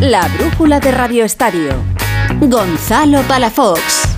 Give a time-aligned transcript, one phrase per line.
[0.00, 1.72] La brújula de Radio Estadio.
[2.40, 4.16] Gonzalo Palafox.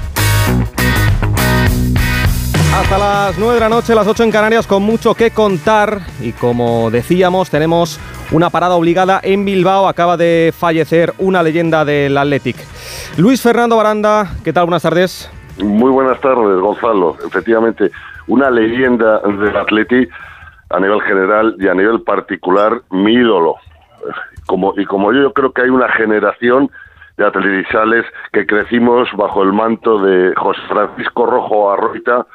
[2.74, 6.00] Hasta las 9 de la noche, las 8 en Canarias, con mucho que contar.
[6.20, 7.98] Y como decíamos, tenemos
[8.30, 9.88] una parada obligada en Bilbao.
[9.88, 12.56] Acaba de fallecer una leyenda del Athletic.
[13.16, 14.66] Luis Fernando Baranda, ¿qué tal?
[14.66, 15.30] Buenas tardes.
[15.62, 17.16] Muy buenas tardes, Gonzalo.
[17.26, 17.90] Efectivamente,
[18.26, 20.10] una leyenda del Athletic
[20.68, 23.56] a nivel general y a nivel particular, mi ídolo.
[24.50, 26.72] Como, y como yo, creo que hay una generación
[27.16, 32.26] de atletisales que crecimos bajo el manto de José Francisco Rojo Arroita,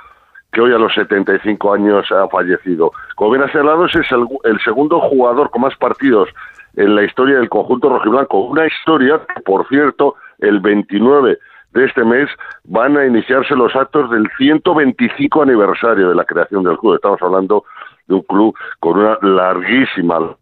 [0.53, 2.93] que hoy a los 75 años ha fallecido.
[3.15, 6.29] Como bien señalado, es el, el segundo jugador con más partidos
[6.77, 8.45] en la historia del conjunto rojiblanco.
[8.45, 11.37] Una historia que, por cierto, el 29
[11.73, 12.29] de este mes
[12.63, 16.95] van a iniciarse los actos del 125 aniversario de la creación del club.
[16.95, 17.65] Estamos hablando
[18.07, 20.33] de un club con una larguísima.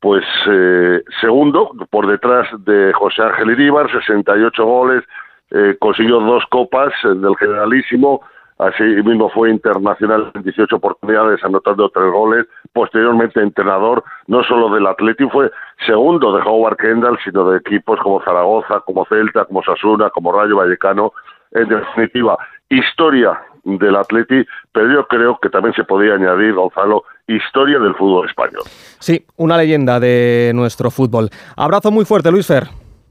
[0.00, 5.04] Pues eh, segundo, por detrás de José Ángel Iríbar, 68 goles,
[5.50, 8.22] eh, consiguió dos copas del Generalísimo,
[8.60, 12.46] Así mismo fue internacional en 18 oportunidades, anotando tres goles.
[12.74, 15.50] Posteriormente entrenador, no solo del Atlético, fue
[15.86, 20.56] segundo de Howard Kendall, sino de equipos como Zaragoza, como Celta, como Sasuna, como Rayo
[20.56, 21.14] Vallecano.
[21.52, 22.36] En definitiva,
[22.68, 27.04] historia del Atleti, pero yo creo que también se podía añadir, Gonzalo,
[27.36, 28.62] historia del fútbol español.
[28.98, 31.30] Sí, una leyenda de nuestro fútbol.
[31.56, 32.68] Abrazo muy fuerte, Luis Fer.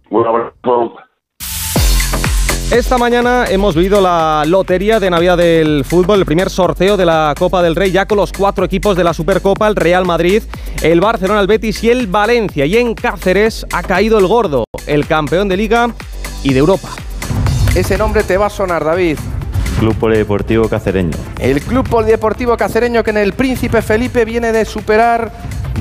[0.09, 0.95] Un abrazo.
[2.71, 7.33] Esta mañana hemos vivido la lotería de Navidad del fútbol, el primer sorteo de la
[7.37, 10.43] Copa del Rey, ya con los cuatro equipos de la Supercopa, el Real Madrid,
[10.83, 12.67] el Barcelona, el Betis y el Valencia.
[12.67, 15.87] Y en Cáceres ha caído el gordo, el campeón de Liga
[16.43, 16.89] y de Europa.
[17.75, 19.17] Ese nombre te va a sonar, David.
[19.79, 21.17] Club Polideportivo Cacereño.
[21.39, 25.31] El Club Polideportivo Cacereño que en el Príncipe Felipe viene de superar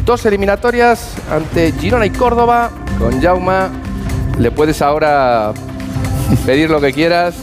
[0.05, 2.71] dos eliminatorias ante Girona y Córdoba.
[2.97, 3.71] Con Jauma
[4.39, 5.53] le puedes ahora
[6.47, 7.35] pedir lo que quieras,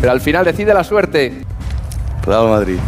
[0.00, 1.44] pero al final decide la suerte.
[2.26, 2.78] Real Madrid.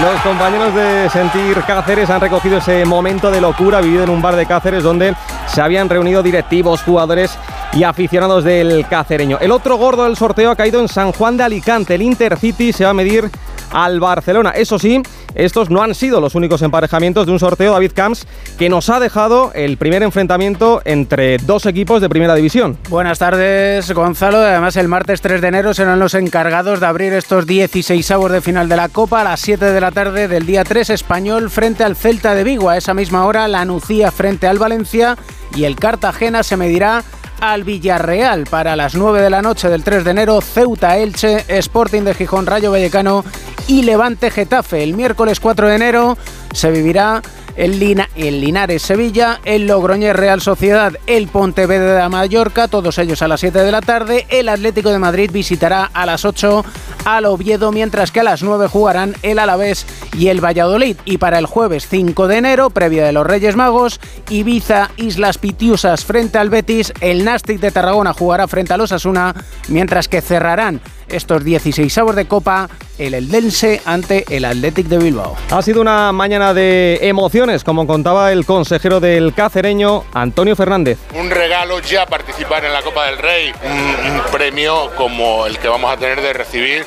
[0.00, 4.36] Los compañeros de Sentir Cáceres han recogido ese momento de locura vivido en un bar
[4.36, 5.12] de Cáceres donde
[5.48, 7.36] se habían reunido directivos, jugadores
[7.72, 9.38] y aficionados del cacereño.
[9.40, 11.94] El otro gordo del sorteo ha caído en San Juan de Alicante.
[11.94, 13.30] El Intercity se va a medir
[13.70, 14.50] al Barcelona.
[14.50, 15.02] Eso sí,
[15.34, 18.26] estos no han sido los únicos emparejamientos de un sorteo, David Camps,
[18.58, 22.78] que nos ha dejado el primer enfrentamiento entre dos equipos de primera división.
[22.88, 24.38] Buenas tardes, Gonzalo.
[24.38, 28.40] Además, el martes 3 de enero serán los encargados de abrir estos 16 avos de
[28.40, 31.84] final de la Copa a las 7 de la tarde del día 3 español frente
[31.84, 32.70] al Celta de Vigo.
[32.70, 35.16] A esa misma hora, la Nucía frente al Valencia
[35.54, 37.04] y el Cartagena se medirá
[37.40, 42.02] al Villarreal para las 9 de la noche del 3 de enero, Ceuta Elche, Sporting
[42.02, 43.24] de Gijón, Rayo Vallecano
[43.66, 44.82] y Levante Getafe.
[44.82, 46.18] El miércoles 4 de enero
[46.52, 47.22] se vivirá
[47.58, 53.28] el, Lina, el Linares Sevilla, el Logroñés Real Sociedad, el Pontevedra Mallorca, todos ellos a
[53.28, 54.26] las 7 de la tarde.
[54.30, 56.64] El Atlético de Madrid visitará a las 8
[57.04, 59.86] al Oviedo, mientras que a las 9 jugarán el Alavés
[60.16, 60.96] y el Valladolid.
[61.04, 66.04] Y para el jueves 5 de enero, previa de los Reyes Magos, Ibiza, Islas Pitiusas
[66.04, 69.34] frente al Betis, el Nastic de Tarragona jugará frente a los Asuna,
[69.66, 75.36] mientras que cerrarán estos 16 avos de Copa el Eldense ante el Athletic de Bilbao.
[75.50, 80.98] Ha sido una mañana de emociones, como contaba el consejero del cacereño, Antonio Fernández.
[81.14, 85.68] Un regalo ya participar en la Copa del Rey, un, un premio como el que
[85.68, 86.84] vamos a tener de recibir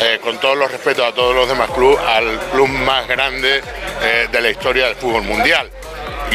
[0.00, 3.62] eh, con todos los respetos a todos los demás clubes, al club más grande
[4.02, 5.70] eh, de la historia del fútbol mundial.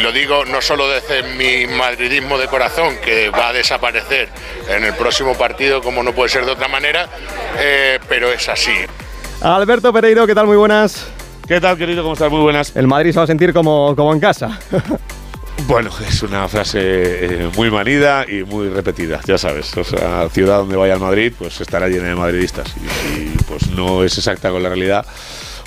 [0.00, 4.30] Y lo digo no solo desde mi madridismo de corazón, que va a desaparecer
[4.66, 7.06] en el próximo partido, como no puede ser de otra manera,
[7.58, 8.72] eh, pero es así.
[9.42, 10.46] Alberto Pereiro, ¿qué tal?
[10.46, 11.06] Muy buenas.
[11.46, 12.02] ¿Qué tal, querido?
[12.02, 12.30] ¿Cómo estás?
[12.30, 12.74] Muy buenas.
[12.76, 14.58] El Madrid se va a sentir como, como en casa.
[15.66, 19.76] Bueno, es una frase eh, muy manida y muy repetida, ya sabes.
[19.76, 22.74] O sea, ciudad donde vaya el Madrid, pues estará llena de madridistas.
[22.78, 25.04] Y, y, pues no es exacta con la realidad.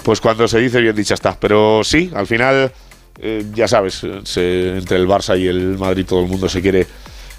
[0.04, 1.38] Pues cuando se dice, bien dicha está.
[1.40, 2.74] Pero sí, al final,
[3.20, 6.88] eh, ya sabes, se, entre el Barça y el Madrid todo el mundo se quiere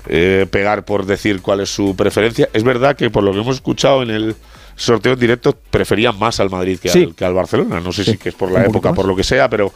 [0.09, 2.49] eh, pegar por decir cuál es su preferencia.
[2.53, 4.37] Es verdad que por lo que hemos escuchado en el
[4.77, 7.05] sorteo en directo, preferían más al Madrid que, Sí.
[7.05, 7.81] al, que al Barcelona.
[7.81, 9.73] No sé Sí, si que es por la época, por lo que sea, pero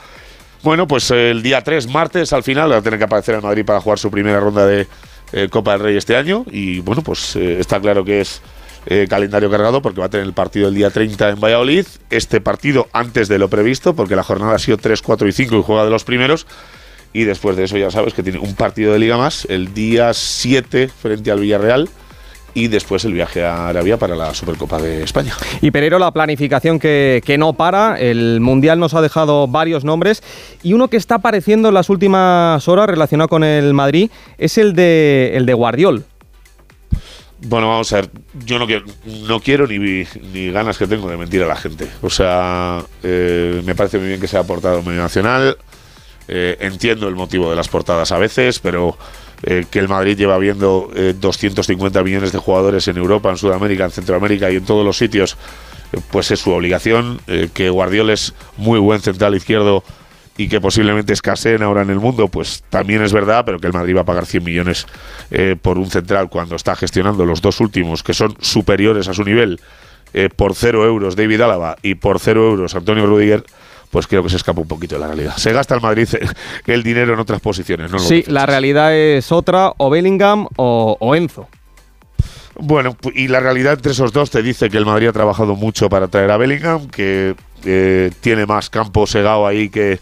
[0.62, 3.64] bueno, pues el día 3, martes, al final, va a tener que aparecer el Madrid
[3.64, 4.86] para jugar su primera ronda de
[5.32, 6.44] eh, Copa del Rey este año.
[6.50, 8.42] Y bueno, pues eh, está claro que es
[8.86, 11.86] eh, calendario cargado porque va a tener el partido el día 30 en Valladolid.
[12.10, 15.56] Este partido antes de lo previsto, porque la jornada ha sido 3, 4 y 5
[15.56, 16.46] y juega de los primeros.
[17.12, 20.12] Y después de eso ya sabes que tiene un partido de liga más el día
[20.12, 21.88] 7 frente al Villarreal
[22.54, 25.32] y después el viaje a Arabia para la Supercopa de España.
[25.60, 30.22] Y Pereiro, la planificación que, no para, el Mundial nos ha dejado varios nombres
[30.62, 34.74] y uno que está apareciendo en las últimas horas relacionado con el Madrid es el
[34.74, 36.04] de, el de Guardiol.
[37.40, 38.10] Bueno, vamos a ver,
[38.44, 38.84] yo no quiero,
[39.28, 41.88] no quiero ni, ni ganas que tengo de mentir a la gente.
[42.02, 45.56] O sea, eh, me parece muy bien que sea aportado medio nacional.
[46.26, 48.98] Eh, entiendo el motivo de las portadas a veces, pero
[49.44, 50.90] eh, que el Madrid lleva viendo
[51.20, 55.36] 250 millones de jugadores en Europa, en Sudamérica, en Centroamérica y en todos los sitios,
[56.10, 57.20] pues es su obligación.
[57.54, 59.84] que Guardiola es muy buen central izquierdo
[60.38, 63.72] y que posiblemente escaseen ahora en el mundo, pues también es verdad, pero que el
[63.72, 64.86] Madrid va a pagar 100 millones
[65.32, 69.24] eh, por un central cuando está gestionando los dos últimos, que son superiores a su
[69.24, 69.60] nivel,
[70.14, 73.44] eh, por cero euros David Álava y por cero euros Antonio Rudiger,
[73.90, 75.36] pues creo que se escapa un poquito de la realidad.
[75.36, 76.08] Se gasta el Madrid
[76.68, 77.98] el dinero en otras posiciones, ¿no?
[77.98, 81.48] Sí, la realidad es otra, o Bellingham o, Enzo.
[82.60, 85.88] Bueno, y la realidad entre esos dos te dice que el Madrid ha trabajado mucho
[85.88, 89.98] para traer a Bellingham, que eh, tiene más campo segado ahí que,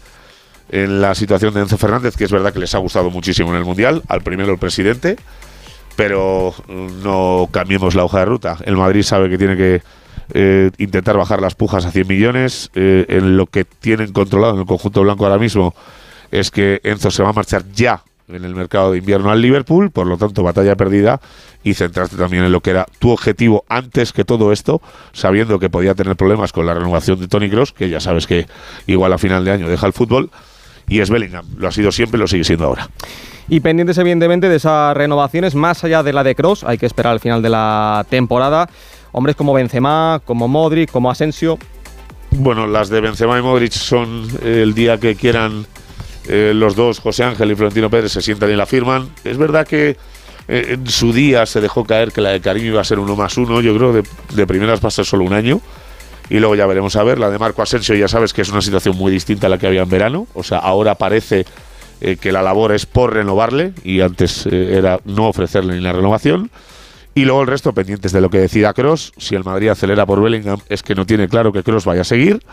[0.69, 3.57] en la situación de Enzo Fernández, que es verdad que les ha gustado muchísimo en
[3.57, 5.17] el Mundial, al primero el presidente,
[5.95, 8.57] pero no cambiemos la hoja de ruta.
[8.65, 9.81] El Madrid sabe que tiene que
[10.33, 12.69] eh, intentar bajar las pujas a 100 millones.
[12.75, 15.73] Eh, en lo que tienen controlado en el conjunto blanco ahora mismo
[16.31, 19.89] es que Enzo se va a marchar ya en el mercado de invierno al Liverpool,
[19.89, 21.21] por lo tanto batalla perdida
[21.63, 24.81] y centrarte también en lo que era tu objetivo antes que todo esto,
[25.13, 28.47] sabiendo que podía tener problemas con la renovación de Tony Cross, que ya sabes que
[28.85, 30.29] igual a final de año deja el fútbol
[30.87, 31.45] y es Bellingham.
[31.57, 32.89] Lo ha sido siempre y lo sigue siendo ahora.
[33.49, 37.13] Y pendientes evidentemente de esas renovaciones, más allá de la de Cross, hay que esperar
[37.13, 38.69] al final de la temporada.
[39.11, 41.57] Hombres como Benzema, como Modric, como Asensio.
[42.31, 45.65] Bueno, las de Benzema y Modric son el día que quieran
[46.27, 49.09] eh, los dos, José Ángel y Florentino Pérez, se sientan y la firman.
[49.23, 49.97] Es verdad que
[50.49, 53.15] eh, en su día se dejó caer que la de Karim iba a ser uno
[53.15, 53.61] más uno.
[53.61, 54.03] Yo creo de,
[54.33, 55.61] de primeras va a ser solo un año
[56.29, 57.19] y luego ya veremos a ver.
[57.19, 59.67] La de Marco Asensio ya sabes que es una situación muy distinta a la que
[59.67, 61.45] había en verano, o sea, ahora parece
[61.99, 65.93] eh, que la labor es por renovarle y antes eh, era no ofrecerle ni la
[65.93, 66.51] renovación.
[67.15, 69.11] Y luego el resto pendientes de lo que decida Cross.
[69.17, 72.03] Si el Madrid acelera por Bellingham, es que no tiene claro que Cross vaya a
[72.03, 72.43] seguir.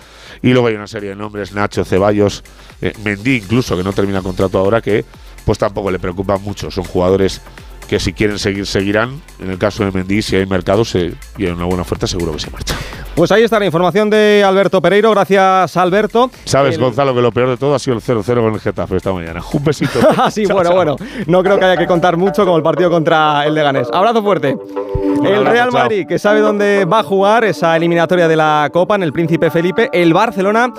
[0.40, 2.42] Y luego hay una serie de nombres, Nacho, Ceballos,
[2.80, 5.04] eh, Mendy incluso, que no termina contrato ahora, que
[5.44, 6.70] pues tampoco le preocupan mucho.
[6.70, 7.42] Son jugadores
[7.90, 9.20] que si quieren seguir, seguirán.
[9.38, 12.32] En el caso de Mendy, si hay mercado se, y hay una buena oferta, seguro
[12.32, 12.74] que se marcha.
[13.14, 15.12] Pues ahí está la información de Alberto Pereiro.
[15.12, 16.30] Gracias, Alberto.
[16.44, 19.12] Sabes, Gonzalo, que lo peor de todo ha sido el 0-0 con el Getafe esta
[19.12, 19.40] mañana.
[19.52, 20.00] Un besito.
[20.16, 20.96] Ah, sí, bueno, bueno.
[21.26, 23.88] No creo que haya que contar mucho como el partido contra el Leganés.
[23.92, 24.56] Abrazo fuerte.
[25.24, 29.02] El Real Madrid, que sabe dónde va a jugar esa eliminatoria de la Copa en
[29.02, 29.90] el Príncipe Felipe.
[29.92, 30.72] El Barcelona,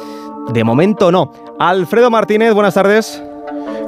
[0.51, 1.31] de momento no.
[1.59, 3.21] Alfredo Martínez, buenas tardes.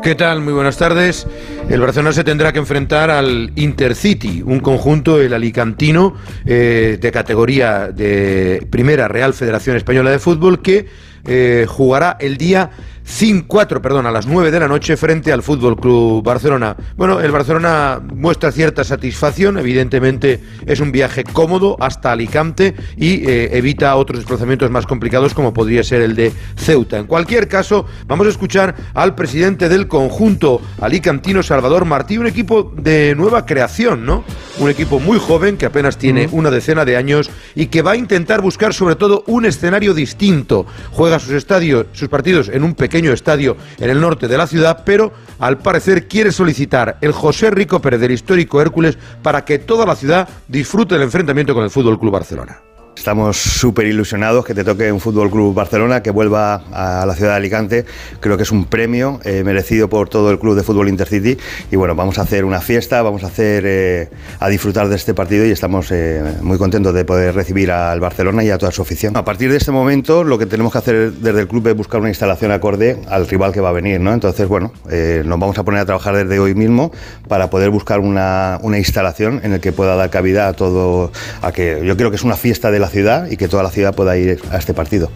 [0.04, 0.42] ¿Qué tal?
[0.42, 1.28] Muy buenas tardes.
[1.70, 6.16] El Barcelona se tendrá que enfrentar al Intercity, un conjunto, el alicantino,
[6.46, 10.88] eh, de categoría de Primera Real Federación Española de Fútbol, que
[11.26, 12.72] eh, jugará el día
[13.08, 16.76] 5-4, perdón, a las 9 de la noche frente al Fútbol Club Barcelona.
[16.98, 23.58] Bueno, el Barcelona muestra cierta satisfacción, evidentemente es un viaje cómodo hasta Alicante y eh,
[23.58, 26.98] evita otros desplazamientos más complicados como podría ser el de Ceuta.
[26.98, 32.74] En cualquier caso, vamos a escuchar al presidente del conjunto alicantino, Salvador Martí, un equipo
[32.76, 34.26] de nueva creación, ¿no?
[34.60, 37.96] Un equipo muy joven que apenas tiene una decena de años y que va a
[37.96, 40.66] intentar buscar sobre todo un escenario distinto.
[40.92, 44.84] Juega sus estadios, sus partidos en un pequeño estadio en el norte de la ciudad,
[44.86, 49.86] pero al parecer quiere solicitar el José Rico Pérez del histórico Hércules para que toda
[49.86, 52.62] la ciudad disfrute del enfrentamiento con el Fútbol Club Barcelona.
[52.98, 57.32] Estamos súper ilusionados que te toque un Fútbol Club Barcelona, que vuelva a la ciudad
[57.32, 57.86] de Alicante.
[58.20, 61.38] Creo que es un premio eh, merecido por todo el club de fútbol Intercity.
[61.72, 65.14] Y bueno, vamos a hacer una fiesta, vamos a hacer eh, a disfrutar de este
[65.14, 68.82] partido y estamos eh, muy contentos de poder recibir al Barcelona y a toda su
[68.82, 69.16] afición.
[69.16, 72.00] A partir de este momento, lo que tenemos que hacer desde el club es buscar
[72.00, 74.12] una instalación acorde al rival que va a venir, ¿no?
[74.12, 76.92] Entonces, bueno, nos vamos a poner a trabajar desde hoy mismo
[77.28, 81.12] para poder buscar una, una instalación en la que pueda dar cabida a todo,
[81.44, 83.72] a que yo creo que es una fiesta de la ciudad y que toda la
[83.72, 85.12] ciudad pueda ir a este partido.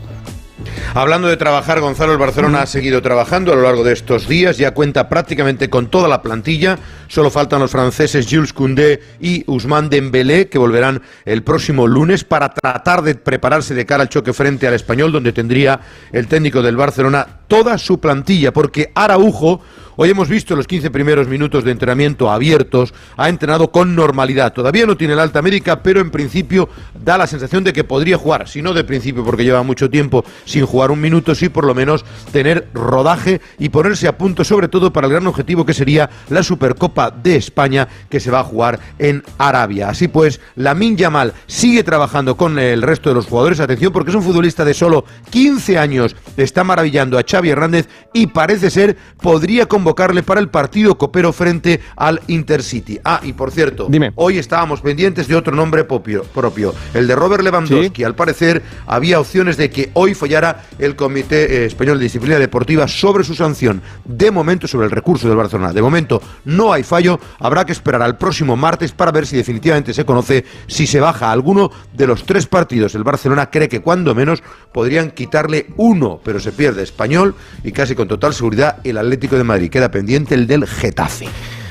[0.93, 4.57] Hablando de trabajar, Gonzalo, el Barcelona ha seguido trabajando a lo largo de estos días,
[4.57, 9.89] ya cuenta prácticamente con toda la plantilla, solo faltan los franceses Jules Koundé y Ousmane
[9.89, 14.67] Dembélé, que volverán el próximo lunes para tratar de prepararse de cara al choque frente
[14.67, 15.79] al Español, donde tendría
[16.11, 19.61] el técnico del Barcelona toda su plantilla, porque Araujo
[19.95, 24.53] Hoy hemos visto los 15 primeros minutos de entrenamiento abiertos, ha entrenado con normalidad.
[24.53, 28.17] Todavía no tiene la alta médica, pero en principio da la sensación de que podría
[28.17, 31.65] jugar, si no de principio porque lleva mucho tiempo sin jugar un minuto, sí por
[31.65, 35.73] lo menos tener rodaje y ponerse a punto sobre todo para el gran objetivo que
[35.73, 39.89] sería la Supercopa Copa de España que se va a jugar en Arabia.
[39.89, 43.59] Así pues, Lamin Yamal sigue trabajando con el resto de los jugadores.
[43.59, 46.15] Atención, porque es un futbolista de solo 15 años.
[46.37, 51.81] Está maravillando a Xavi Hernández y parece ser podría convocarle para el partido copero frente
[51.95, 52.99] al Intercity.
[53.03, 54.11] Ah, y por cierto, Dime.
[54.13, 58.03] hoy estábamos pendientes de otro nombre propio, propio el de Robert Lewandowski.
[58.03, 62.87] Al parecer, había opciones de que hoy fallara el Comité eh, Español de Disciplina Deportiva
[62.87, 63.81] sobre su sanción.
[64.05, 65.73] De momento, sobre el recurso del Barcelona.
[65.73, 67.19] De momento, no hay fallo.
[67.39, 71.31] Habrá que esperar al próximo martes para ver si definitivamente se conoce si se baja
[71.31, 72.93] alguno de los tres partidos.
[72.93, 77.33] El Barcelona cree que cuando menos podrían quitarle uno, pero se pierde Español
[77.63, 79.70] y casi con total seguridad el Atlético de Madrid.
[79.71, 81.27] Queda pendiente el del Getafe.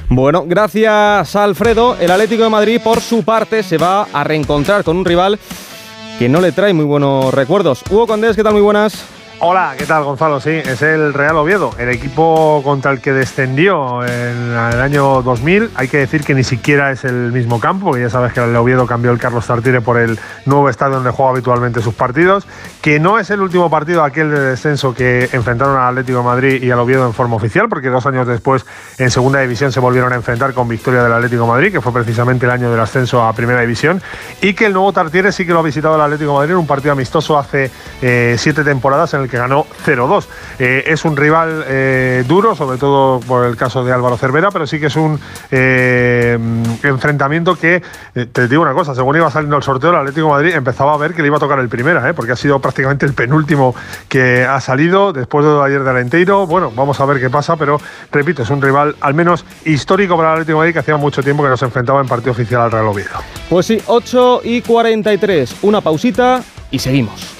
[0.08, 1.96] Bueno, gracias Alfredo.
[2.00, 5.38] El Atlético de Madrid, por su parte, se va a reencontrar con un rival
[6.18, 7.82] que no le trae muy buenos recuerdos.
[7.88, 8.54] Hugo Condés, ¿qué tal?
[8.54, 9.19] Muy buenas.
[9.42, 10.38] Hola, ¿qué tal Gonzalo?
[10.38, 15.70] Sí, es el Real Oviedo, el equipo contra el que descendió en el año 2000.
[15.76, 18.54] Hay que decir que ni siquiera es el mismo campo, porque ya sabes que el
[18.54, 22.46] Oviedo cambió el Carlos Tartire por el nuevo estadio donde juega habitualmente sus partidos,
[22.82, 26.70] que no es el último partido aquel de descenso que enfrentaron al Atlético Madrid y
[26.70, 28.66] al Oviedo en forma oficial, porque dos años después
[28.98, 32.44] en segunda división se volvieron a enfrentar con victoria del Atlético Madrid, que fue precisamente
[32.44, 34.02] el año del ascenso a primera división,
[34.42, 36.66] y que el nuevo Tartiere sí que lo ha visitado el Atlético Madrid en un
[36.66, 37.70] partido amistoso hace
[38.02, 40.26] eh, siete temporadas en el que ganó 0-2.
[40.58, 44.66] Eh, es un rival eh, duro, sobre todo por el caso de Álvaro Cervera, pero
[44.66, 45.18] sí que es un
[45.50, 46.38] eh,
[46.82, 47.82] enfrentamiento que,
[48.32, 51.14] te digo una cosa, según iba saliendo el sorteo, el Atlético Madrid empezaba a ver
[51.14, 53.74] que le iba a tocar el primera, porque ha sido prácticamente el penúltimo
[54.08, 56.46] que ha salido después de ayer de Alenteiro.
[56.46, 60.30] Bueno, vamos a ver qué pasa, pero repito, es un rival al menos histórico para
[60.30, 62.72] el Atlético Madrid que hacía mucho tiempo que no se enfrentaba en partido oficial al
[62.72, 63.20] Real Oviedo.
[63.48, 65.56] Pues sí, 8 y 43.
[65.62, 67.39] Una pausita y seguimos.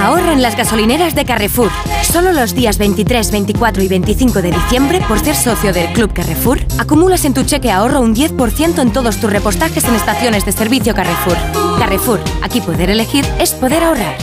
[0.00, 1.70] Ahorra en las gasolineras de Carrefour.
[2.02, 6.58] Solo los días 23, 24 y 25 de diciembre, por ser socio del Club Carrefour,
[6.78, 10.94] acumulas en tu cheque ahorro un 10% en todos tus repostajes en estaciones de servicio
[10.94, 11.36] Carrefour.
[11.78, 14.16] Carrefour, aquí poder elegir es poder ahorrar.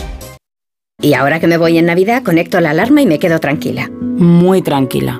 [1.00, 3.88] Y ahora que me voy en Navidad, conecto la alarma y me quedo tranquila.
[3.92, 5.20] Muy tranquila.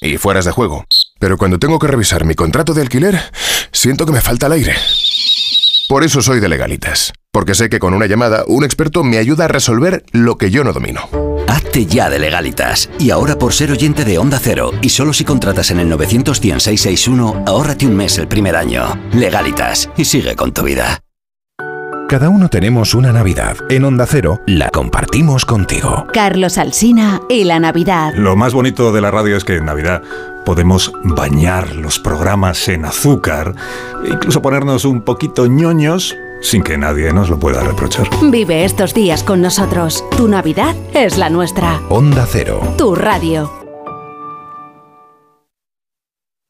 [0.00, 0.84] y fueras de juego.
[1.18, 3.20] Pero cuando tengo que revisar mi contrato de alquiler,
[3.72, 4.74] siento que me falta el aire.
[5.88, 9.44] Por eso soy de legalitas, porque sé que con una llamada un experto me ayuda
[9.44, 11.08] a resolver lo que yo no domino.
[11.46, 12.90] Hazte ya de legalitas.
[12.98, 17.44] Y ahora por ser oyente de Onda Cero, y solo si contratas en el 91661,
[17.46, 19.00] ahórrate un mes el primer año.
[19.12, 21.00] Legalitas, y sigue con tu vida.
[22.08, 23.56] Cada uno tenemos una Navidad.
[23.68, 26.06] En Onda Cero la compartimos contigo.
[26.12, 28.14] Carlos Alsina y la Navidad.
[28.14, 30.02] Lo más bonito de la radio es que en Navidad
[30.44, 33.54] podemos bañar los programas en azúcar
[34.04, 38.08] e incluso ponernos un poquito ñoños sin que nadie nos lo pueda reprochar.
[38.30, 40.04] Vive estos días con nosotros.
[40.16, 41.80] Tu Navidad es la nuestra.
[41.88, 42.60] Onda Cero.
[42.78, 43.65] Tu radio.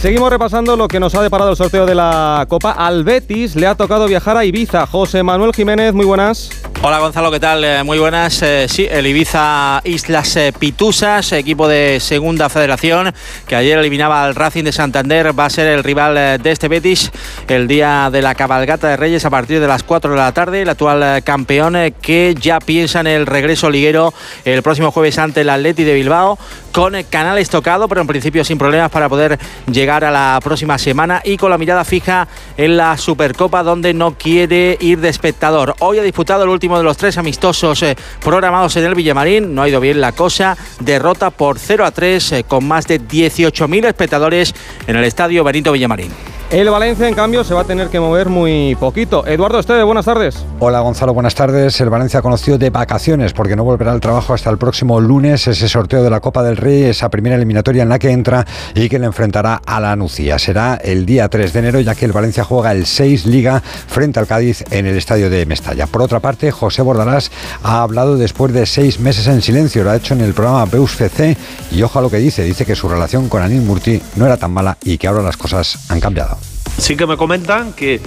[0.00, 2.70] Seguimos repasando lo que nos ha deparado el sorteo de la Copa.
[2.70, 4.86] Al Betis le ha tocado viajar a Ibiza.
[4.86, 6.50] José Manuel Jiménez, muy buenas.
[6.80, 7.64] Hola Gonzalo, ¿qué tal?
[7.64, 8.40] Eh, muy buenas.
[8.42, 13.12] Eh, sí, el Ibiza Islas eh, Pitusas, equipo de segunda federación
[13.48, 17.10] que ayer eliminaba al Racing de Santander, va a ser el rival de este Betis
[17.48, 20.62] el día de la cabalgata de Reyes a partir de las 4 de la tarde.
[20.62, 24.14] El actual campeón que ya piensa en el regreso liguero
[24.44, 26.38] el próximo jueves ante el Atleti de Bilbao
[26.70, 29.36] con canales tocado, pero en principio sin problemas para poder
[29.66, 32.28] llegar a la próxima semana y con la mirada fija
[32.58, 35.74] en la Supercopa donde no quiere ir de espectador.
[35.78, 39.62] Hoy ha disputado el último de los tres amistosos eh, programados en el Villamarín, no
[39.62, 43.86] ha ido bien la cosa, derrota por 0 a 3 eh, con más de 18.000
[43.86, 44.54] espectadores
[44.86, 46.37] en el estadio Benito Villamarín.
[46.50, 49.26] El Valencia, en cambio, se va a tener que mover muy poquito.
[49.26, 50.46] Eduardo Esteve, buenas tardes.
[50.60, 51.78] Hola Gonzalo, buenas tardes.
[51.82, 55.46] El Valencia ha conocido de vacaciones porque no volverá al trabajo hasta el próximo lunes.
[55.46, 58.88] Ese sorteo de la Copa del Rey, esa primera eliminatoria en la que entra y
[58.88, 60.38] que le enfrentará a la Nucía.
[60.38, 64.18] Será el día 3 de enero, ya que el Valencia juega el 6 Liga frente
[64.18, 65.86] al Cádiz en el estadio de Mestalla.
[65.86, 67.30] Por otra parte, José Bordalás
[67.62, 69.84] ha hablado después de seis meses en silencio.
[69.84, 71.36] Lo ha hecho en el programa Beus FC
[71.72, 72.42] y ojo a lo que dice.
[72.42, 75.36] Dice que su relación con Anil Murti no era tan mala y que ahora las
[75.36, 76.37] cosas han cambiado.
[76.78, 78.00] Sí que me comentan que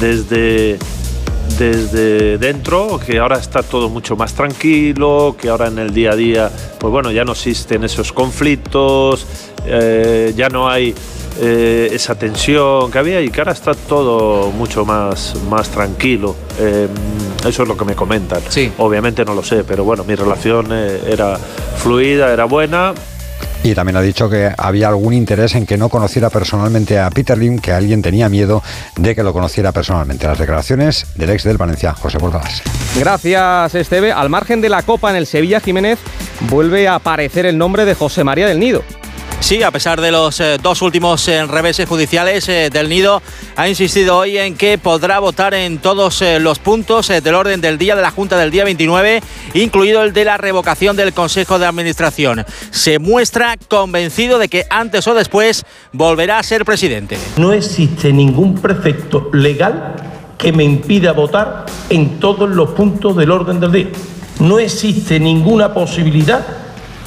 [0.00, 0.78] desde,
[1.58, 6.16] desde dentro, que ahora está todo mucho más tranquilo, que ahora en el día a
[6.16, 9.26] día, pues bueno, ya no existen esos conflictos,
[9.66, 10.94] eh, ya no hay
[11.40, 16.34] eh, esa tensión que había y que ahora está todo mucho más, más tranquilo.
[16.58, 16.88] Eh,
[17.46, 18.40] eso es lo que me comentan.
[18.48, 18.72] Sí.
[18.78, 21.38] Obviamente no lo sé, pero bueno, mi relación era
[21.76, 22.94] fluida, era buena.
[23.66, 27.36] Y también ha dicho que había algún interés en que no conociera personalmente a Peter
[27.36, 28.62] Lim, que alguien tenía miedo
[28.96, 30.24] de que lo conociera personalmente.
[30.24, 32.62] Las declaraciones del ex del Valencia, José Bordalas.
[32.96, 34.12] Gracias, Esteve.
[34.12, 35.98] Al margen de la Copa en el Sevilla Jiménez,
[36.48, 38.84] vuelve a aparecer el nombre de José María del Nido.
[39.40, 43.22] Sí, a pesar de los eh, dos últimos eh, reveses judiciales eh, del Nido,
[43.54, 47.94] ha insistido hoy en que podrá votar en todos los puntos del orden del día
[47.94, 49.22] de la Junta del día 29,
[49.54, 52.44] incluido el de la revocación del Consejo de Administración.
[52.70, 57.16] Se muestra convencido de que antes o después volverá a ser presidente.
[57.36, 59.94] No existe ningún precepto legal
[60.38, 63.88] que me impida votar en todos los puntos del orden del día.
[64.40, 66.44] No existe ninguna posibilidad,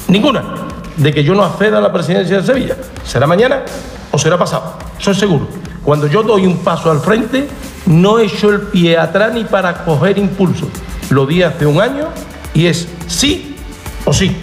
[0.08, 0.69] ninguna
[1.00, 2.76] de que yo no acceda a la presidencia de Sevilla.
[3.04, 3.62] ¿Será mañana
[4.12, 4.74] o será pasado?
[4.98, 5.48] Es seguro.
[5.82, 7.48] Cuando yo doy un paso al frente,
[7.86, 10.68] no echo el pie atrás ni para coger impulso.
[11.08, 12.08] Lo di hace un año
[12.52, 13.56] y es sí
[14.04, 14.36] o sí.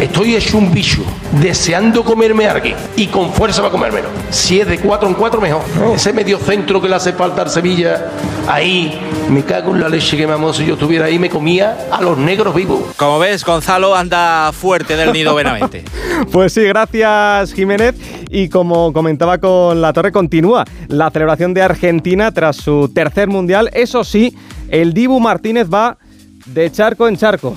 [0.00, 1.02] Estoy hecho un bicho,
[1.40, 4.08] deseando comerme a alguien y con fuerza para comérmelo.
[4.28, 5.62] Si es de cuatro en cuatro, mejor.
[5.94, 8.08] Ese medio centro que le hace falta al Sevilla,
[8.46, 10.52] ahí me cago en la leche que mamón.
[10.52, 12.94] Si yo estuviera ahí, me comía a los negros vivos.
[12.98, 15.82] Como ves, Gonzalo anda fuerte del nido Benavente.
[16.30, 17.94] pues sí, gracias Jiménez.
[18.28, 23.70] Y como comentaba con la torre, continúa la celebración de Argentina tras su tercer mundial.
[23.72, 24.36] Eso sí,
[24.68, 25.96] el Dibu Martínez va
[26.44, 27.56] de charco en charco.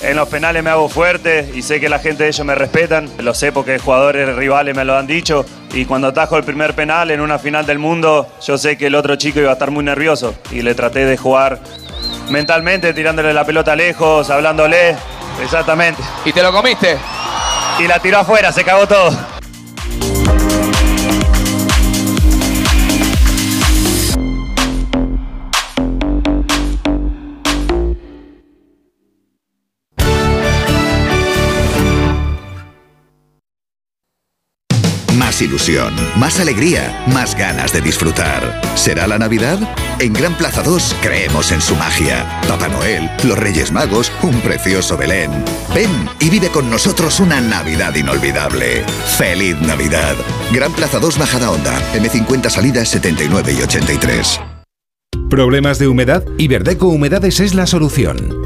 [0.00, 3.10] En los penales me hago fuerte y sé que la gente de ellos me respetan.
[3.18, 5.44] Lo sé porque jugadores rivales me lo han dicho.
[5.72, 8.94] Y cuando atajo el primer penal en una final del mundo, yo sé que el
[8.94, 10.34] otro chico iba a estar muy nervioso.
[10.50, 11.60] Y le traté de jugar
[12.30, 14.96] mentalmente, tirándole la pelota lejos, hablándole.
[15.42, 16.02] Exactamente.
[16.24, 16.98] ¿Y te lo comiste?
[17.78, 19.35] Y la tiró afuera, se cagó todo.
[35.36, 38.58] Más ilusión, más alegría, más ganas de disfrutar.
[38.74, 39.58] ¿Será la Navidad?
[39.98, 42.40] En Gran Plaza 2 creemos en su magia.
[42.48, 45.30] Papá Noel, los Reyes Magos, un precioso Belén.
[45.74, 48.82] Ven y vive con nosotros una Navidad inolvidable.
[49.18, 50.16] ¡Feliz Navidad!
[50.54, 54.40] Gran Plaza 2 Bajada Onda, M50 salidas 79 y 83.
[55.28, 56.24] ¿Problemas de humedad?
[56.38, 58.45] Iberdeco Humedades es la solución.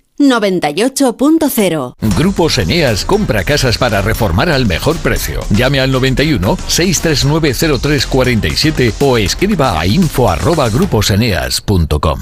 [0.29, 1.93] 98.0.
[2.17, 5.41] Grupos Eneas compra casas para reformar al mejor precio.
[5.51, 12.19] Llame al 91 639 0347 o escriba a info@gruposeneas.com.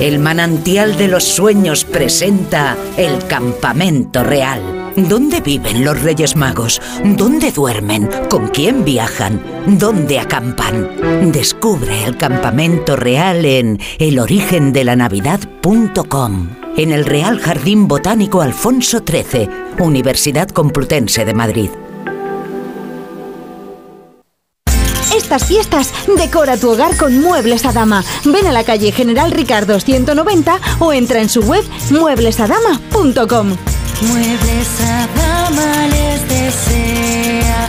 [0.00, 6.80] El manantial de los sueños presenta el campamento real ¿Dónde viven los Reyes Magos?
[7.04, 8.08] ¿Dónde duermen?
[8.28, 9.40] ¿Con quién viajan?
[9.66, 11.30] ¿Dónde acampan?
[11.32, 16.59] Descubre el campamento real en elorigendelanavidad.com.
[16.76, 21.70] En el Real Jardín Botánico Alfonso XIII, Universidad Complutense de Madrid.
[25.14, 28.04] Estas fiestas, decora tu hogar con Muebles a Dama.
[28.24, 33.56] Ven a la calle General Ricardo 190 o entra en su web mueblesadama.com.
[34.08, 37.68] Muebles a dama les desea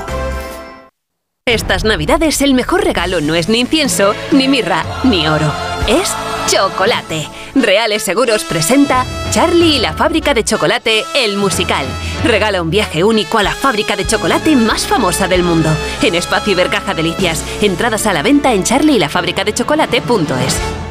[1.51, 5.51] Estas navidades el mejor regalo no es ni incienso, ni mirra, ni oro.
[5.85, 6.15] Es
[6.47, 7.27] chocolate.
[7.55, 11.85] Reales Seguros presenta Charlie y la fábrica de chocolate, el musical.
[12.23, 15.69] Regala un viaje único a la fábrica de chocolate más famosa del mundo.
[16.01, 17.43] En Espacio Ibercaja Delicias.
[17.61, 20.90] Entradas a la venta en charlieylafabricadechocolate.es.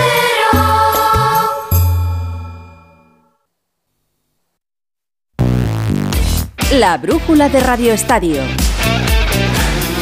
[6.79, 8.41] La brújula de Radio Estadio.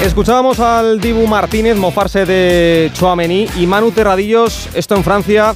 [0.03, 5.55] Escuchábamos al Dibu Martínez mofarse de Chouameni y Manu Terradillos, esto en Francia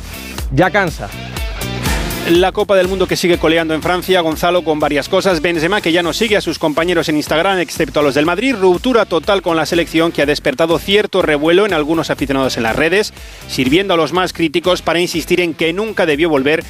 [0.51, 1.09] ya cansa.
[2.31, 5.41] La Copa del Mundo que sigue coleando en Francia, Gonzalo, con varias cosas.
[5.41, 8.55] Benzema, que ya no sigue a sus compañeros en Instagram, excepto a los del Madrid.
[8.55, 12.75] Ruptura total con la selección que ha despertado cierto revuelo en algunos aficionados en las
[12.75, 13.13] redes,
[13.47, 16.63] sirviendo a los más críticos para insistir en que nunca debió volver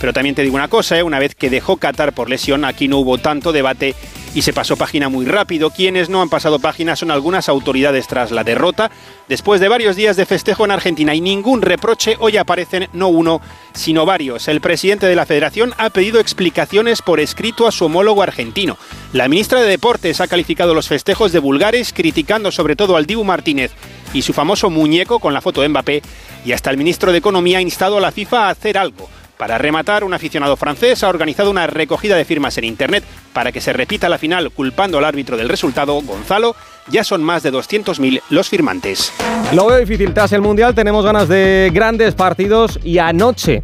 [0.00, 1.02] pero también te digo una cosa, ¿eh?
[1.02, 3.94] una vez que dejó Qatar por lesión, aquí no hubo tanto debate
[4.34, 5.70] y se pasó página muy rápido.
[5.70, 8.90] Quienes no han pasado página son algunas autoridades tras la derrota.
[9.28, 13.40] Después de varios días de festejo en Argentina y ningún reproche, hoy aparecen no uno,
[13.74, 14.48] sino varios.
[14.48, 18.78] El presidente de la federación ha pedido explicaciones por escrito a su homólogo argentino.
[19.12, 23.24] La ministra de Deportes ha calificado los festejos de vulgares, criticando sobre todo al Dibu
[23.24, 23.72] Martínez
[24.14, 26.02] y su famoso muñeco con la foto de Mbappé.
[26.44, 29.08] Y hasta el ministro de Economía ha instado a la FIFA a hacer algo
[29.40, 33.62] para rematar, un aficionado francés ha organizado una recogida de firmas en Internet para que
[33.62, 36.54] se repita la final culpando al árbitro del resultado, Gonzalo.
[36.88, 39.10] Ya son más de 200.000 los firmantes.
[39.54, 40.12] Lo veo difícil.
[40.12, 43.62] Tras el Mundial tenemos ganas de grandes partidos y anoche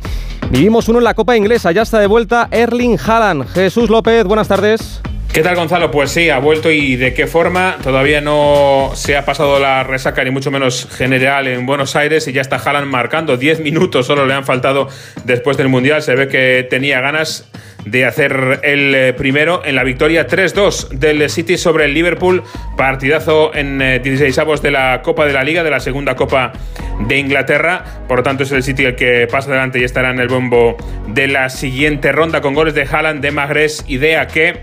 [0.48, 1.72] vivimos uno en la Copa Inglesa.
[1.72, 3.46] Ya está de vuelta Erling Haaland.
[3.48, 5.02] Jesús López, buenas tardes.
[5.37, 5.90] ¿Qué tal Gonzalo?
[5.90, 7.77] Pues sí, ha vuelto y de qué forma.
[7.83, 12.33] Todavía no se ha pasado la resaca ni mucho menos general en Buenos Aires y
[12.33, 13.37] ya está Haaland marcando.
[13.37, 14.88] 10 minutos solo le han faltado
[15.27, 16.01] después del Mundial.
[16.01, 17.51] Se ve que tenía ganas
[17.85, 22.42] de hacer el eh, primero en la victoria 3-2 del City sobre el Liverpool.
[22.79, 26.55] Partidazo en 16 eh, avos de la Copa de la Liga, de la segunda Copa
[26.99, 27.85] de Inglaterra.
[28.09, 30.79] Por lo tanto, es el City el que pasa adelante y estará en el bombo
[31.09, 34.62] de la siguiente ronda con goles de Haaland, de Magres y de Ake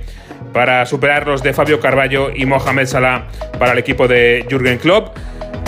[0.53, 3.27] para superar los de Fabio Carballo y Mohamed Salah
[3.59, 5.17] para el equipo de Jürgen Klopp.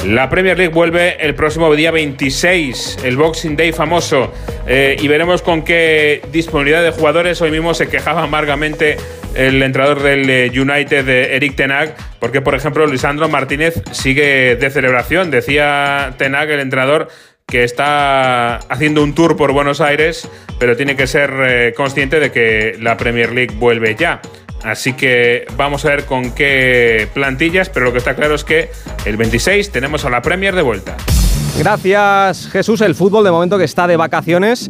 [0.06, 4.32] La Premier League vuelve el próximo día 26, el Boxing Day famoso,
[4.68, 7.42] eh, y veremos con qué disponibilidad de jugadores.
[7.42, 8.98] Hoy mismo se quejaba amargamente
[9.34, 15.32] el entrenador del eh, United, Eric Tenag, porque por ejemplo Lisandro Martínez sigue de celebración.
[15.32, 17.08] Decía Tenag, el entrenador,
[17.48, 22.32] que está haciendo un tour por Buenos Aires, pero tiene que ser eh, consciente de
[22.32, 24.22] que la Premier League vuelve ya.
[24.66, 28.72] Así que vamos a ver con qué plantillas, pero lo que está claro es que
[29.06, 30.98] el 26 tenemos a la Premier de vuelta.
[31.60, 34.70] Gracias Jesús, el fútbol de momento que está de vacaciones,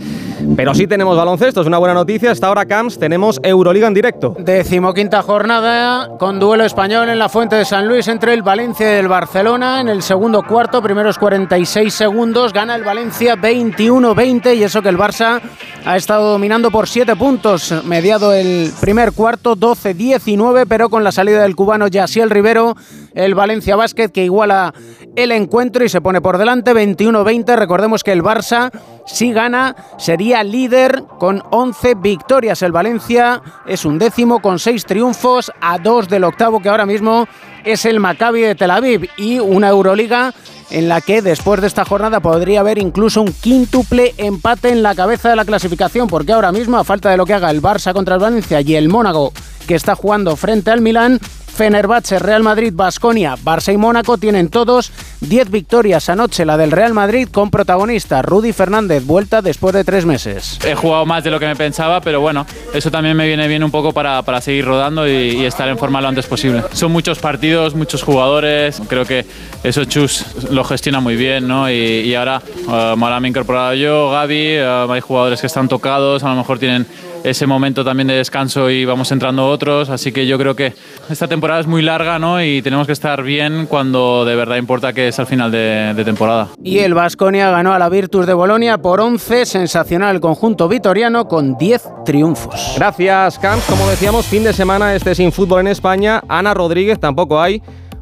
[0.56, 2.32] pero sí tenemos baloncesto, es una buena noticia.
[2.32, 4.36] Hasta ahora Camps tenemos Euroliga en directo.
[4.40, 9.00] Decimoquinta jornada con duelo español en la Fuente de San Luis entre el Valencia y
[9.00, 14.82] el Barcelona en el segundo cuarto, primeros 46 segundos, gana el Valencia 21-20 y eso
[14.82, 15.42] que el Barça
[15.86, 21.42] ha estado dominando por 7 puntos, mediado el primer cuarto 12-19, pero con la salida
[21.42, 22.76] del cubano Yasiel Rivero,
[23.16, 24.74] el Valencia Basket que iguala
[25.16, 27.56] el encuentro y se pone por delante 21-20.
[27.56, 28.72] Recordemos que el Barça
[29.08, 32.62] Si gana, sería líder con 11 victorias.
[32.62, 37.28] El Valencia es un décimo con 6 triunfos a 2 del octavo que ahora mismo
[37.64, 40.34] es el Maccabi de Tel Aviv y una Euroliga
[40.72, 44.96] en la que después de esta jornada podría haber incluso un quíntuple empate en la
[44.96, 47.94] cabeza de la clasificación, porque ahora mismo, a falta de lo que haga el Barça
[47.94, 49.32] contra el Valencia y el Mónaco,
[49.68, 51.20] que está jugando frente al Milán,
[51.56, 54.92] Fenerbahce, Real Madrid, Basconia, Barça y Mónaco tienen todos
[55.22, 60.06] 10 victorias anoche, la del Real Madrid con protagonista Rudy Fernández, vuelta después de tres
[60.06, 60.60] meses.
[60.66, 63.64] He jugado más de lo que me pensaba, pero bueno, eso también me viene bien
[63.64, 66.64] un poco para, para seguir rodando y, estar en forma lo antes posible.
[66.74, 69.26] Son muchos partidos, muchos jugadores, creo que
[69.64, 71.72] eso Chus lo gestiona muy bien, ¿no?
[71.72, 76.30] Y, ahora, eh, me he incorporado yo, Gaby, eh, hay jugadores que están tocados, a
[76.30, 76.86] lo mejor tienen
[77.26, 80.74] ese momento también de descanso y vamos entrando otros, así que yo creo que
[81.10, 82.42] esta temporada es muy larga ¿no?
[82.44, 86.06] y tenemos que estar bien cuando de verdad importa que es al final de, de
[86.06, 86.50] temporada.
[86.64, 91.28] Y el Vasconia ganó a la Virtus de Bolonia por 11, sensacional el conjunto vitoriano
[91.28, 92.74] con 10 triunfos.
[92.76, 93.66] Gracias, Camps.
[93.66, 96.22] Como decíamos, fin de semana este sin fútbol en España.
[96.30, 97.62] Ana Rodríguez tampoco hay.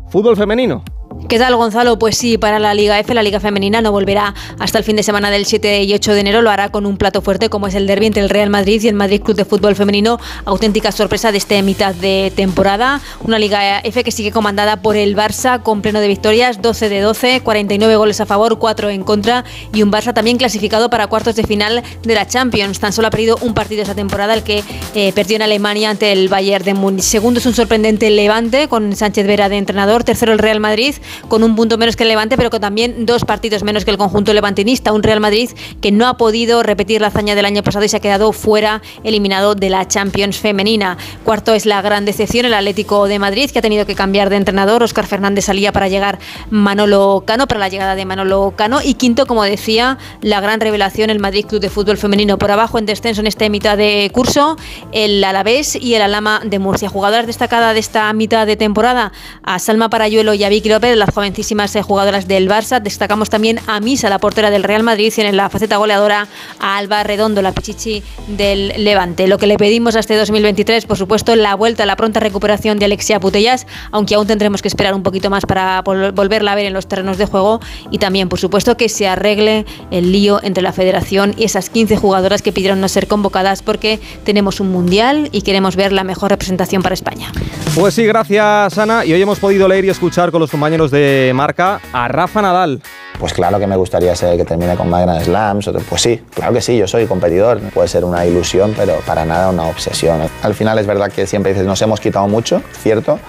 [0.10, 0.84] Fútbol femenino.
[1.30, 1.98] ¿Qué tal, Gonzalo?
[1.98, 5.04] Pues sí, para la Liga F, la Liga Femenina no volverá hasta el fin de
[5.04, 6.42] semana del 7 y 8 de enero.
[6.42, 8.88] Lo hará con un plato fuerte como es el derbi entre el Real Madrid y
[8.88, 10.20] el Madrid Club de Fútbol Femenino.
[10.46, 13.02] Auténtica sorpresa de este mitad de temporada.
[13.22, 17.02] Una Liga F que sigue comandada por el Barça con pleno de victorias, 12 de
[17.02, 19.44] 12, 49 goles a favor, 4 en contra.
[19.74, 22.80] Y un Barça también clasificado para cuartos de final de la Champions.
[22.80, 24.64] Tan solo ha perdido un partido esa temporada, el que
[24.96, 27.04] eh, perdió en Alemania ante el Bayern de Múnich.
[27.04, 30.04] Segundo es un sorprendente Levante con Sánchez Vera de entrenador.
[30.04, 30.96] Tercero el Real Madrid
[31.28, 33.98] con un punto menos que el Levante, pero con también dos partidos menos que el
[33.98, 34.92] conjunto levantinista.
[34.92, 35.50] Un Real Madrid
[35.82, 38.82] que no ha podido repetir la hazaña del año pasado y se ha quedado fuera,
[39.04, 40.98] eliminado de la Champions femenina.
[41.24, 44.38] Cuarto es la gran decepción, el Atlético de Madrid, que ha tenido que cambiar de
[44.38, 44.84] entrenador.
[44.84, 48.80] Oscar Fernández salía para llegar Manolo Cano, para la llegada de Manolo Cano.
[48.84, 52.38] Y quinto, como decía, la gran revelación, el Madrid Club de Fútbol Femenino.
[52.38, 54.58] Por abajo en descenso en esta mitad de curso,
[54.92, 56.90] el Alavés y el Alama de Murcia.
[56.90, 59.12] Jugadoras destacadas de esta mitad de temporada,
[59.44, 62.82] a Salma Parayuelo y a Vicky López, las jovencísimas eh, jugadoras del Barça.
[62.82, 66.28] Destacamos también a Misa, la portera del Real Madrid, y en la faceta goleadora
[66.60, 69.28] a Alba Redondo, la pichichi del Levante.
[69.28, 72.86] Lo que le pedimos a este 2023, por supuesto, la vuelta, la pronta recuperación de
[72.86, 76.66] Alexia Putellas, aunque aún tendremos que esperar un poquito más para vol- volverla a ver
[76.66, 77.60] en los terrenos de juego
[77.92, 81.98] y también, por supuesto, que se arregle el lío entre la federación y esas 15
[81.98, 86.32] jugadoras que pidieron no ser convocadas porque tenemos un mundial y queremos ver la mejor
[86.32, 87.32] representación para España.
[87.76, 89.06] Pues sí, gracias Ana.
[89.06, 92.82] Y hoy hemos podido leer y escuchar con los compañeros de marca a Rafa Nadal.
[93.20, 95.70] Pues claro que me gustaría ser que termine con más Grand Slams.
[95.88, 97.60] Pues sí, claro que sí, yo soy competidor.
[97.74, 100.22] Puede ser una ilusión, pero para nada una obsesión.
[100.42, 103.20] Al final es verdad que siempre dices, nos hemos quitado mucho, cierto,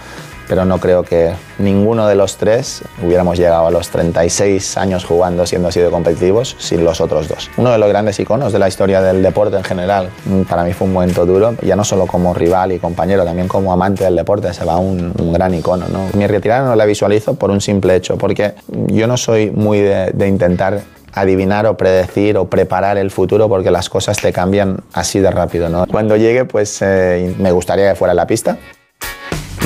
[0.48, 5.46] pero no creo que ninguno de los tres hubiéramos llegado a los 36 años jugando
[5.46, 7.50] siendo así de competitivos sin los otros dos.
[7.57, 10.11] Uno de los grandes iconos de la historia del deporte en general.
[10.26, 13.48] Mm, Para mí fue un momento duro, ya no solo como rival y compañero, también
[13.48, 14.52] como amante del deporte.
[14.52, 15.87] Se va un, un gran icono.
[15.88, 16.09] ¿no?
[16.14, 20.28] Mi retirada no la visualizo por un simple hecho, porque yo no soy muy de,
[20.28, 20.80] intentar
[21.12, 25.68] adivinar o predecir o preparar el futuro porque las cosas te cambian así de rápido.
[25.68, 25.87] ¿no?
[25.87, 28.59] Cuando llegue, pues eh, me gustaría que fuera la pista.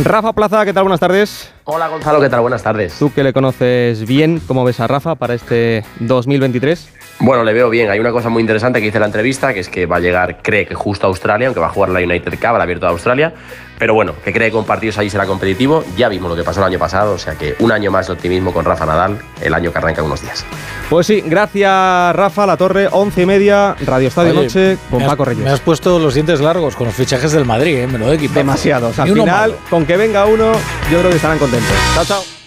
[0.04, 0.84] Rafa Plaza, ¿qué tal?
[0.84, 1.52] Buenas tardes.
[1.64, 2.40] Hola Gonzalo, ¿qué tal?
[2.40, 2.96] Buenas tardes.
[2.98, 6.88] Tú que le conoces bien, ¿cómo ves a Rafa para este 2023?
[7.20, 7.90] Bueno, le veo bien.
[7.90, 10.00] Hay una cosa muy interesante que hice en la entrevista, que es que va a
[10.00, 12.87] llegar, cree que justo a Australia, aunque va a jugar la United Cup, el abierto
[12.87, 13.34] de Australia.
[13.78, 15.84] Pero bueno, que cree que con partidos ahí será competitivo.
[15.96, 18.12] Ya vimos lo que pasó el año pasado, o sea que un año más de
[18.14, 20.44] optimismo con Rafa Nadal, el año que arranca unos días.
[20.90, 25.04] Pues sí, gracias Rafa, La Torre, 11 y media, Radio Estadio Oye, Noche con me
[25.04, 25.44] has- Paco Reyes.
[25.44, 27.86] Me has puesto los dientes largos con los fichajes del Madrid, ¿eh?
[27.86, 28.34] Menudo equipo.
[28.34, 28.98] Demasiados.
[28.98, 30.52] Al final, con que venga uno,
[30.90, 31.72] yo creo que estarán contentos.
[31.94, 32.38] Chao, chao.